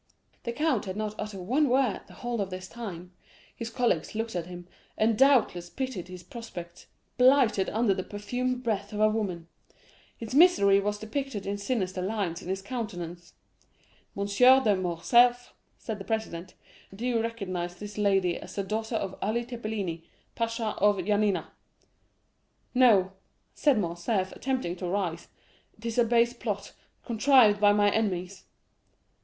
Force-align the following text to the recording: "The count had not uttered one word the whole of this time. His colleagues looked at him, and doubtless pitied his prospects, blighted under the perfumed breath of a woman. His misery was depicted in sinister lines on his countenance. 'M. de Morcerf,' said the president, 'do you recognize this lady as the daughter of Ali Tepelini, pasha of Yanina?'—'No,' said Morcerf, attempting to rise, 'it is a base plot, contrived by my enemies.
"The 0.45 0.51
count 0.51 0.85
had 0.85 0.97
not 0.97 1.13
uttered 1.19 1.41
one 1.41 1.69
word 1.69 2.01
the 2.07 2.15
whole 2.15 2.41
of 2.41 2.49
this 2.49 2.67
time. 2.67 3.13
His 3.55 3.69
colleagues 3.69 4.15
looked 4.15 4.35
at 4.35 4.47
him, 4.47 4.67
and 4.97 5.15
doubtless 5.15 5.69
pitied 5.69 6.07
his 6.07 6.23
prospects, 6.23 6.87
blighted 7.19 7.69
under 7.69 7.93
the 7.93 8.01
perfumed 8.01 8.63
breath 8.63 8.93
of 8.93 8.99
a 8.99 9.07
woman. 9.07 9.47
His 10.17 10.33
misery 10.33 10.79
was 10.79 10.97
depicted 10.97 11.45
in 11.45 11.59
sinister 11.59 12.01
lines 12.01 12.41
on 12.41 12.47
his 12.49 12.63
countenance. 12.63 13.35
'M. 14.17 14.25
de 14.25 14.75
Morcerf,' 14.75 15.53
said 15.77 15.99
the 15.99 16.03
president, 16.03 16.55
'do 16.95 17.05
you 17.05 17.21
recognize 17.21 17.75
this 17.75 17.99
lady 17.99 18.37
as 18.39 18.55
the 18.55 18.63
daughter 18.63 18.95
of 18.95 19.15
Ali 19.21 19.45
Tepelini, 19.45 20.05
pasha 20.33 20.69
of 20.79 20.97
Yanina?'—'No,' 20.97 23.11
said 23.53 23.77
Morcerf, 23.77 24.31
attempting 24.31 24.75
to 24.77 24.87
rise, 24.87 25.27
'it 25.77 25.85
is 25.85 25.99
a 25.99 26.03
base 26.03 26.33
plot, 26.33 26.73
contrived 27.05 27.61
by 27.61 27.71
my 27.71 27.91
enemies. 27.91 28.45